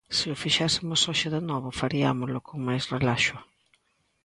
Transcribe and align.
Se 0.15 0.25
o 0.33 0.39
fixésemos 0.43 1.01
hoxe 1.09 1.27
de 1.35 1.41
novo, 1.49 1.77
fariámolo 1.81 2.37
con 2.47 2.57
máis 2.67 2.83
relaxo. 2.93 3.37